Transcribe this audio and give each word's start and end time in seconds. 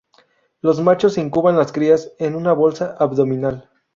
Los 0.61 0.81
machos 0.81 1.19
incuban 1.19 1.57
las 1.57 1.71
crías 1.71 2.11
en 2.17 2.33
una 2.35 2.53
bolsa 2.53 2.95
abdominal. 2.97 3.69